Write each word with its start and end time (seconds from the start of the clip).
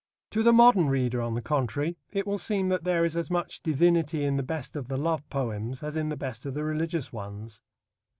To 0.31 0.41
the 0.41 0.51
modern 0.51 0.89
reader, 0.89 1.21
on 1.21 1.35
the 1.35 1.43
contrary, 1.43 1.95
it 2.11 2.25
will 2.25 2.39
seem 2.39 2.69
that 2.69 2.85
there 2.85 3.05
is 3.05 3.15
as 3.15 3.29
much 3.29 3.61
divinity 3.61 4.23
in 4.23 4.35
the 4.35 4.41
best 4.41 4.75
of 4.75 4.87
the 4.87 4.97
love 4.97 5.29
poems 5.29 5.83
as 5.83 5.95
in 5.95 6.09
the 6.09 6.17
best 6.17 6.43
of 6.47 6.55
the 6.55 6.63
religious 6.63 7.13
ones. 7.13 7.61